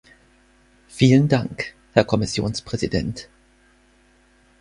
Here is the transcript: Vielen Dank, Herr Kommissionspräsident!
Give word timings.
Vielen 0.87 1.27
Dank, 1.27 1.75
Herr 1.93 2.03
Kommissionspräsident! 2.03 3.29